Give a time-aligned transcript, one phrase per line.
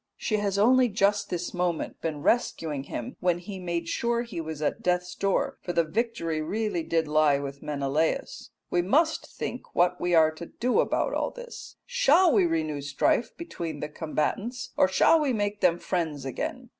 [0.17, 4.59] She has only just this moment been rescuing him when he made sure he was
[4.59, 8.49] at death's door, for the victory really did lie with Menelaus.
[8.71, 11.75] We must think what we are to do about all this.
[11.85, 16.69] Shall we renew strife between the combatants or shall we make them friends again?